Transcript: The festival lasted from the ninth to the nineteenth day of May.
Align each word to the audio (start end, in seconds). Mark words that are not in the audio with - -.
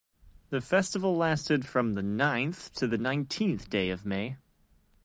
The 0.49 0.61
festival 0.61 1.15
lasted 1.15 1.63
from 1.63 1.93
the 1.93 2.01
ninth 2.01 2.73
to 2.73 2.87
the 2.87 2.97
nineteenth 2.97 3.69
day 3.69 3.91
of 3.91 4.03
May. 4.03 4.37